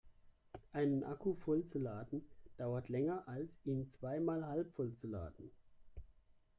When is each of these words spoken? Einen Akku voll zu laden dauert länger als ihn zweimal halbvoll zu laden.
Einen 0.73 1.03
Akku 1.03 1.35
voll 1.35 1.63
zu 1.67 1.77
laden 1.77 2.25
dauert 2.57 2.89
länger 2.89 3.21
als 3.27 3.51
ihn 3.65 3.91
zweimal 3.99 4.43
halbvoll 4.47 4.95
zu 4.99 5.05
laden. 5.05 5.51